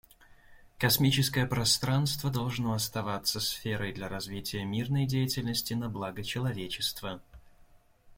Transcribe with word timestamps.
Космическое 0.79 1.45
пространство 1.45 2.31
должно 2.31 2.73
оставаться 2.73 3.39
сферой 3.39 3.93
для 3.93 4.09
развития 4.09 4.65
мирной 4.65 5.05
деятельности 5.05 5.75
на 5.75 5.89
благо 5.89 6.23
человечества. 6.23 7.21